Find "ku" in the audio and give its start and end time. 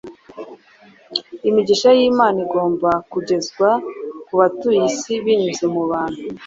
4.25-4.33